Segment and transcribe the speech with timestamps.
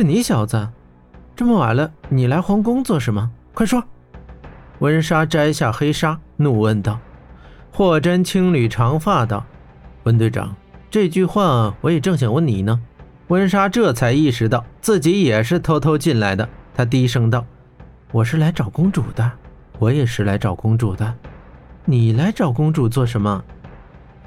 [0.00, 0.66] 是你小子，
[1.36, 3.30] 这么晚了，你来皇宫做什么？
[3.52, 3.84] 快说！
[4.78, 6.98] 温莎摘下黑纱，怒问道。
[7.70, 9.44] 霍真轻捋长发道
[10.04, 10.56] ：“温队长，
[10.90, 12.80] 这句话我也正想问你呢。”
[13.28, 17.44] 温莎这才意识到自己也是偷偷进来的，她低声道
[18.10, 19.30] ：“我是来找公主的，
[19.78, 21.14] 我也是来找公主的。
[21.84, 23.44] 你来找公主做什么？”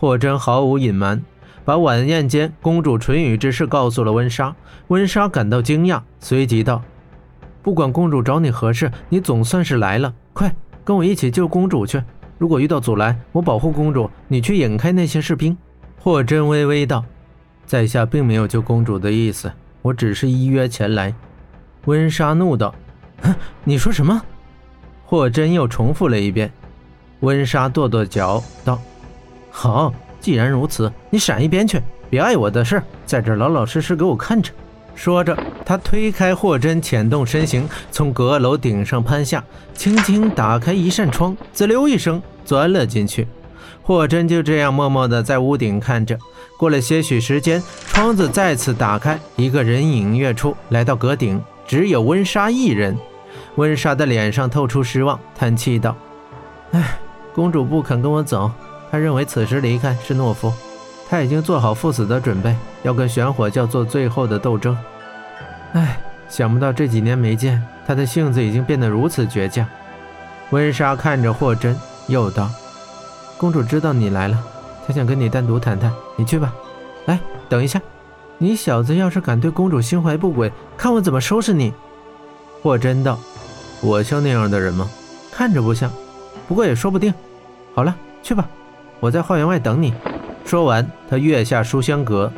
[0.00, 1.22] 霍真毫无隐瞒，
[1.68, 4.56] 把晚宴间公主唇语之事告诉了温莎。
[4.86, 6.82] 温莎感到惊讶，随即道
[7.62, 10.14] ：“不管公主找你何事，你总算是来了。
[10.32, 10.50] 快
[10.82, 12.02] 跟我一起救公主去！
[12.38, 15.54] 如果遇到阻拦，我保护公主，你去引开那些士兵。”
[16.00, 17.04] 霍真微微道。
[17.66, 21.14] 在下并没有救公主的意思，我只是依约前来。
[21.84, 22.74] 温莎怒道
[23.20, 24.22] ：“哼，你说什么？”
[25.04, 26.50] 霍真又重复了一遍。
[27.20, 28.80] 温莎跺跺脚道
[29.52, 31.80] ：“好，既然如此，你闪一边去，
[32.10, 34.52] 别碍我的事，在这老老实实给我看着。”
[34.94, 43.28] 说着，他推开霍真，潜动身形，从阁楼顶上攀下，轻轻打开一扇窗，滋溜一声钻了进去。
[43.80, 46.18] 霍真就这样默默地在屋顶看着。
[46.58, 52.98] 过了些许时间，窗子再次打开，一个人影跃出，来到阁顶，只有温莎一人。
[53.54, 55.96] 温莎的脸上透出失望，叹气道
[56.72, 56.98] ：“哎，
[57.32, 58.50] 公主不肯跟我走，
[58.90, 60.52] 他认为此时离开是懦夫。
[61.08, 64.76] 他已经做好赴死的准备，要跟玄火教做最后的斗争。
[65.72, 69.66] 哎，想不到这几年没见，他的性子已经变得如此倔强。”
[70.50, 72.50] 温莎看着霍真，又道
[73.36, 74.38] ：“公主知道你来了。”
[74.86, 76.54] 她想跟你单独谈谈，你去吧。
[77.04, 77.78] 来，等一下，
[78.38, 81.74] 你小子要是敢对公主心怀不轨，看我怎么收拾你！
[82.62, 83.18] 霍真道
[83.82, 84.88] ：“我像那样的人吗？
[85.30, 85.90] 看着不像，
[86.46, 87.12] 不过也说不定。
[87.74, 88.48] 好了，去吧，
[89.00, 89.92] 我在花园外等你。”
[90.44, 92.32] 说完，他跃下书香阁。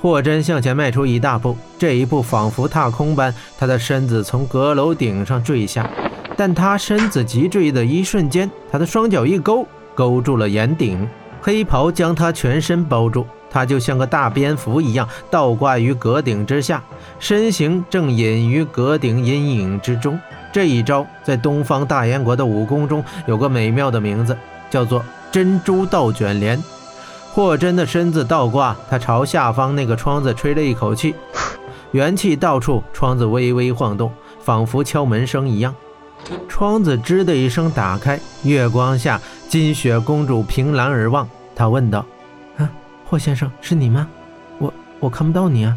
[0.00, 5.88] 霍真向前迈出一大步，这一步仿佛踏空般，他的身子从阁楼顶上坠下。
[6.36, 11.08] 但他身子急坠的一瞬间，他的双脚一勾，勾住了檐顶。
[11.40, 16.82] 黑袍将他全身包住，他就像个大蝙蝠一样倒挂于阁顶之下，
[17.18, 20.18] 身形正隐于阁顶阴影之中。
[20.52, 24.36] 这一招在东方大燕国的武功中有个美妙的名字，
[24.70, 26.62] 叫做珍珠倒卷帘。
[27.32, 31.14] 霍真的身子倒挂，他朝下方那个窗子吹了一口气，
[31.92, 34.12] 元气到处，窗子微微晃动，
[34.44, 35.74] 仿佛敲门声一样。
[36.46, 39.20] 窗子吱的一声打开，月光下。
[39.48, 42.06] 金雪公主凭栏而望，她问道
[42.56, 42.70] ：“啊，
[43.06, 44.08] 霍先生是你吗？
[44.58, 45.76] 我我看不到你啊。”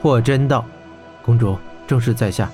[0.00, 0.64] 霍真道
[1.24, 1.56] ：“公主
[1.86, 2.48] 正是在下，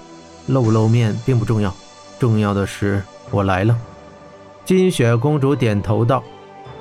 [0.46, 1.74] 露不露面并不重要，
[2.18, 3.76] 重要的是我来了。”
[4.68, 6.22] 金雪公主点头道：“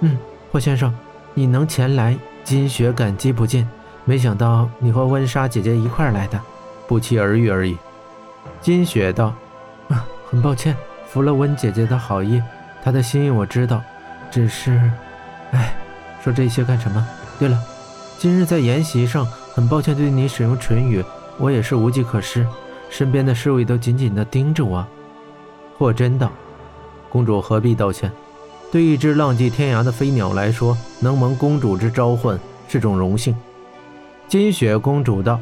[0.03, 0.17] 嗯，
[0.51, 0.93] 霍先生，
[1.33, 3.65] 你能前来，金雪感激不尽。
[4.03, 6.37] 没想到你和温莎姐姐一块来的，
[6.85, 7.77] 不期而遇而已。”
[8.59, 9.33] 金雪道
[9.87, 10.75] ：“啊，很抱歉，
[11.07, 12.43] 服了温姐姐的好意。”
[12.83, 13.81] 她的心意我知道，
[14.29, 14.91] 只是，
[15.51, 15.73] 哎，
[16.21, 17.07] 说这些干什么？
[17.39, 17.57] 对了，
[18.17, 21.01] 今日在宴席上，很抱歉对你使用唇语，
[21.37, 22.45] 我也是无计可施，
[22.89, 24.85] 身边的侍卫都紧紧地盯着我。
[25.77, 26.29] 霍真道
[27.09, 28.11] ：“公主何必道歉？
[28.71, 32.37] 对一只浪迹天涯的飞鸟来说，能蒙公主之召唤
[32.67, 33.35] 是种荣幸。”
[34.27, 35.39] 金雪公主道：“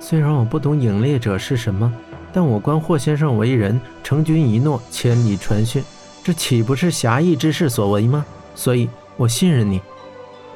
[0.00, 1.92] 虽然我不懂影猎者是什么，
[2.32, 5.84] 但我观霍先生为人，成君一诺，千里传讯。”
[6.24, 8.24] 这岂不是侠义之士所为吗？
[8.54, 9.80] 所以我信任你。”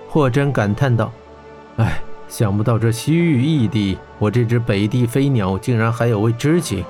[0.08, 1.12] 霍真感叹道。
[1.76, 6.82] “哎，想不到这西域异地，我这只北地飞鸟竟然还有位知己。”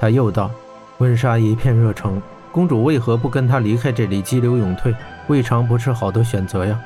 [0.00, 0.50] 他又道
[0.98, 2.20] ：“温莎一片热诚，
[2.52, 4.94] 公主为何不跟他离开这里，激流勇退？
[5.28, 6.78] 未尝不是好的选择呀。”“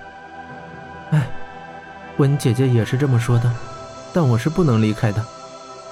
[1.10, 1.26] 哎，
[2.18, 3.52] 温姐姐也是这么说的，
[4.12, 5.22] 但我是不能离开的。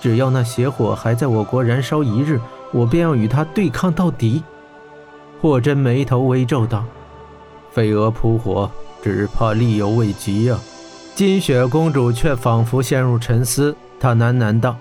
[0.00, 2.40] 只要那邪火还在我国燃烧一日，
[2.72, 4.42] 我便要与他对抗到底。”
[5.42, 6.84] 霍真眉头微皱道
[7.72, 8.70] ：“飞蛾扑火，
[9.02, 10.56] 只怕力犹未及呀。”
[11.14, 14.76] 金雪公主却仿佛陷入沉思，她喃喃道：“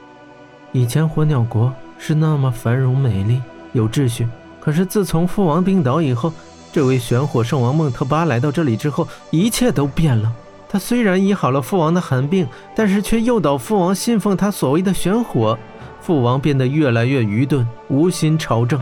[0.71, 3.41] 以前火鸟国是那么繁荣美丽，
[3.73, 4.27] 有秩序。
[4.63, 6.31] 可是自从父王病倒以后，
[6.71, 10.31] 这位玄火圣王孟特巴来到这里之后，一切都变了。
[10.69, 15.59] 他虽然医好了父王的寒病，但是却诱导父王信奉他所谓的玄火，
[15.99, 18.79] 父王变得越来越愚钝，无心朝政。”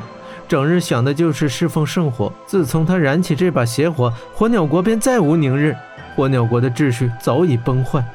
[0.48, 2.32] 整日想的就是侍奉圣火。
[2.46, 5.76] 自从他燃起这把邪火，火鸟国便再无宁日。
[6.16, 8.06] 火鸟国的秩序早已崩坏，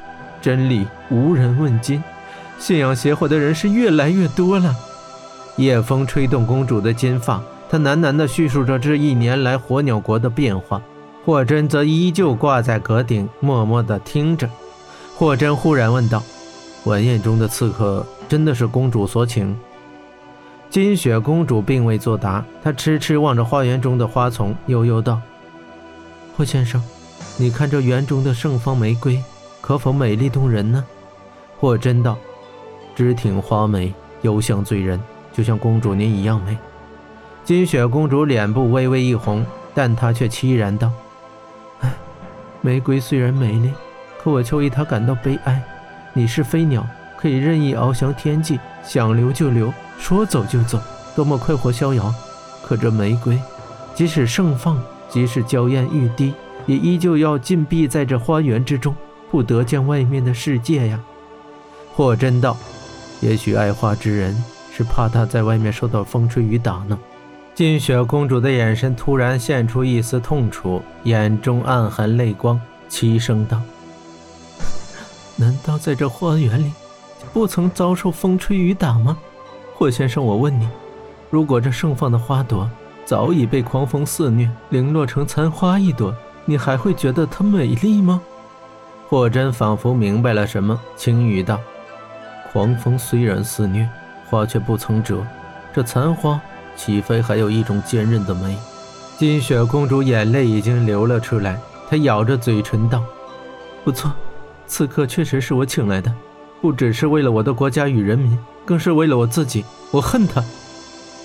[0.41, 2.01] 真理无人问津，
[2.59, 4.73] 信仰邪火的人是越来越多了。
[5.57, 10.81] 夜风吹动公主的金发，他喃喃地叙述着这一年来火鸟国的变化。
[11.25, 14.49] 霍真则依旧挂在阁顶，默默地听着。
[15.15, 16.23] 霍真忽然问道
[16.85, 19.53] ：“晚宴中的刺客真的是公主所请？
[20.69, 25.19] 金雪公主并未作答，她痴痴望着花园中的花丛，悠悠道
[26.37, 26.81] ：“霍先生，
[27.35, 29.21] 你看这园中的盛放玫瑰，
[29.59, 30.85] 可否美丽动人呢？”
[31.59, 32.17] 霍真道
[32.95, 34.97] ：“枝挺花美，幽香醉人，
[35.33, 36.57] 就像公主您一样美。”
[37.47, 40.91] 金雪公主脸部微微一红，但她却凄然道
[41.79, 41.93] ：“唉，
[42.59, 43.71] 玫瑰虽然美丽，
[44.21, 45.63] 可我却为它感到悲哀。”
[46.11, 46.85] 你是飞鸟，
[47.17, 50.77] 可以任意翱翔天际，想留就留，说走就走，
[51.15, 52.13] 多么快活逍遥。
[52.61, 53.39] 可这玫瑰，
[53.95, 54.77] 即使盛放，
[55.07, 56.33] 即使娇艳欲滴，
[56.65, 58.93] 也依旧要禁闭在这花园之中，
[59.31, 60.99] 不得见外面的世界呀。
[61.95, 62.57] 霍真道
[63.23, 64.35] ：“也许爱花之人
[64.69, 66.99] 是怕它在外面受到风吹雨打呢。”
[67.57, 73.59] 金雪公主的眼神突然现出一丝痛楚，眼中暗含泪光，齐声道。
[75.35, 76.71] 难道在这花园里，
[77.33, 79.17] 不曾遭受风吹雨打吗？
[79.73, 80.69] 霍先生，我问你，
[81.31, 82.69] 如果这盛放的花朵
[83.05, 86.13] 早已被狂风肆虐，零落成残花一朵，
[86.45, 88.21] 你还会觉得它美丽吗？
[89.07, 91.59] 霍真仿佛明白了什么，轻语道
[92.53, 93.89] ：“狂风虽然肆虐，
[94.29, 95.25] 花却不曾折。
[95.73, 96.39] 这残花
[96.77, 98.55] 岂非还有一种坚韧的美？”
[99.19, 101.59] 金雪公主眼泪已经流了出来，
[101.89, 103.03] 她咬着嘴唇道
[103.83, 104.09] ：“不错。”
[104.67, 106.13] 刺客确实是我请来的，
[106.61, 109.63] 不只是为了我的国家与人民，更是为了我自己。
[109.91, 110.43] 我恨他。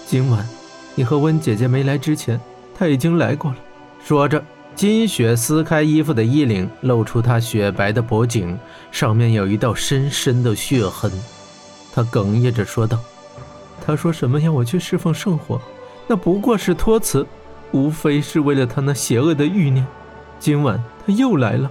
[0.06, 0.49] 今晚，
[0.94, 2.40] 你和温姐姐没来之前，
[2.72, 3.56] 他已经来过了。
[4.04, 4.43] 说着，
[4.76, 8.56] 金雪撕开衣服的衣领，露出她雪白的脖颈，
[8.93, 11.10] 上面有一道深深的血痕。
[11.93, 12.99] 她哽咽着说道
[13.84, 15.61] ：“他说什么要我去侍奉圣火，
[16.06, 17.26] 那不过是托词，
[17.73, 19.87] 无非是为了他那邪恶的欲念。
[20.38, 21.70] 今晚他又来了。”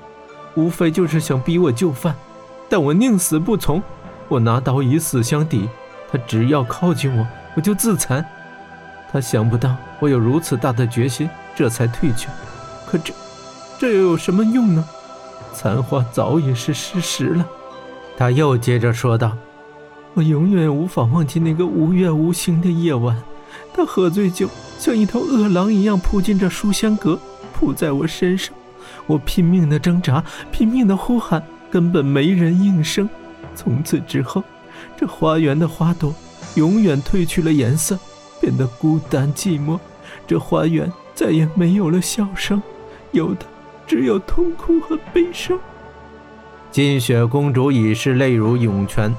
[0.56, 2.14] 无非就是想逼我就范，
[2.68, 3.82] 但我宁死不从。
[4.28, 5.70] 我拿刀以死相抵，
[6.12, 7.26] 他只要靠近我，
[7.56, 8.26] 我就自残。
[9.10, 12.28] 他想不到我有如此大的决心，这才退却。
[12.86, 13.14] 可这，
[13.80, 14.84] 这又有什么用呢？
[15.54, 17.48] 残花早已是事实了。
[18.18, 19.32] 他又接着说道
[20.14, 23.22] ：“我永远无法忘记那个无月无星的夜晚，
[23.74, 27.18] 他喝醉酒，像一头饿狼一样扑进这书香阁，
[27.54, 28.54] 扑在我身上。”
[29.08, 31.42] 我拼命的挣扎，拼命的呼喊，
[31.72, 33.10] 根本没人应声。
[33.56, 34.44] 从此之后，
[34.98, 36.14] 这花园的花朵
[36.56, 37.98] 永远褪去了颜色，
[38.40, 39.80] 变得孤单寂寞。
[40.28, 42.62] 这花园再也没有了笑声，
[43.12, 43.46] 有的
[43.88, 45.58] 只有痛苦和悲伤。
[46.70, 49.14] 金雪公主已是泪如涌泉，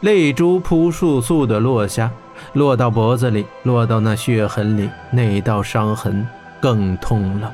[0.00, 2.10] 泪珠扑簌簌的落下，
[2.52, 6.26] 落到脖子里，落到那血痕里，那道伤痕
[6.60, 7.52] 更痛了。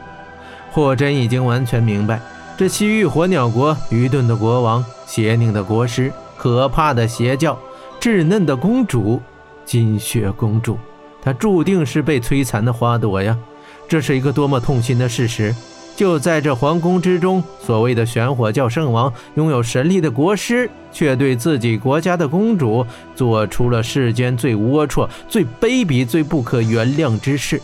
[0.71, 2.21] 霍真已经完全明白，
[2.57, 7.59] 这西域火鸟国愚钝的国王、邪佞的国师、可怕的邪教、
[8.01, 9.21] 稚嫩的公主
[9.65, 10.79] 金雪公主，
[11.21, 13.37] 她注定是被摧残的花朵呀！
[13.87, 15.55] 这是一个多么痛心的事实！
[15.97, 27.61] 就在这皇宫之中，所谓的玄火教圣王拥有神力的国师，却对自己国家的公主做出了世间最龌龊、最卑鄙、最不可原谅之事。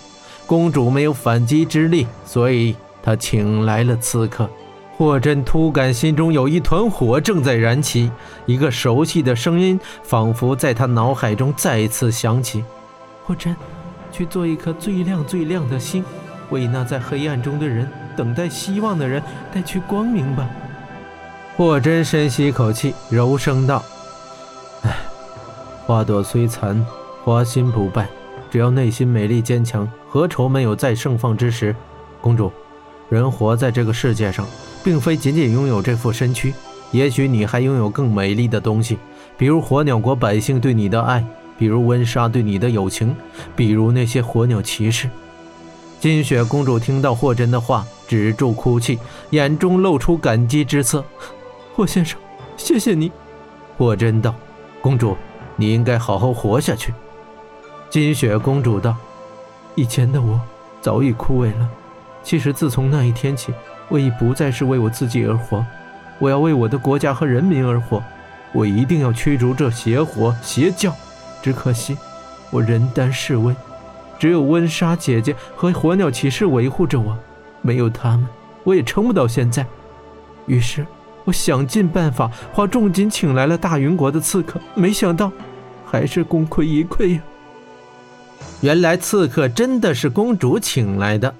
[0.46, 2.74] 公主没有反击之力，所以。
[3.00, 4.50] 他请来了刺客，
[4.98, 8.10] 霍真突感心中有一团火正在燃起，
[8.44, 12.62] 一个熟悉的声音仿佛在他脑海中再次响起
[13.24, 13.56] ：“霍真，
[14.12, 16.04] 去做一颗最亮最亮的星，
[16.50, 17.88] 为那在黑暗中的人、
[18.18, 19.22] 等待希望的人
[19.54, 20.50] 带去光明吧。”
[21.56, 23.84] 霍真深吸一口气，柔声道
[24.82, 24.96] ：“唉，
[25.86, 26.84] 花朵虽残，
[27.24, 28.08] 花心不败。
[28.50, 31.74] 只要内心美丽坚强，何愁没有再盛放之时？
[32.20, 32.50] 公主。”
[33.08, 34.46] 人活在这个世界上，
[34.84, 36.52] 并非仅仅拥有这副身躯，
[36.90, 38.98] 也许你还拥有更美丽的东西，
[39.38, 41.24] 比如火鸟国百姓对你的爱，
[41.56, 43.16] 比如温莎对你的友情，
[43.56, 45.08] 比如那些火鸟骑士。
[45.98, 48.98] 金雪公主听到霍真的话，止住哭泣，
[49.30, 51.04] 眼中露出感激之色。
[51.76, 52.18] 霍先生，
[52.56, 53.12] 谢谢你。
[53.76, 54.34] 霍真道
[54.82, 55.16] ：“公主，
[55.54, 56.92] 你应该好好活下去。”
[57.90, 58.96] 金雪公主道
[59.76, 60.40] ：“以前的我
[60.80, 61.68] 早已枯萎了。”
[62.24, 63.54] 其实，自从那一天起，
[63.88, 65.64] 我已不再是为我自己而活，
[66.18, 68.02] 我要为我的国家和人民而活。
[68.52, 70.92] 我一定要驱逐这邪火邪教。
[71.40, 71.96] 只可惜，
[72.50, 73.54] 我人单势微，
[74.18, 77.16] 只有温莎姐姐和火鸟骑士维护着我，
[77.68, 78.26] 没有他们，
[78.64, 79.66] 我也撑不到现在。
[80.46, 80.86] 于是，
[81.26, 85.30] 我想尽办法，花重金请来了大云国的刺客，没想到，
[85.84, 87.20] 还是功亏一篑呀。
[88.62, 91.34] 原来，刺客真的是公主请来的。